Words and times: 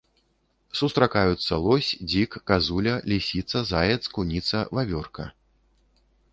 Сустракаюцца 0.79 1.53
лось, 1.65 1.91
дзік, 2.09 2.31
казуля, 2.53 2.95
лісіца, 3.13 3.57
заяц, 3.75 4.01
куніца, 4.19 4.57
вавёрка. 4.81 5.23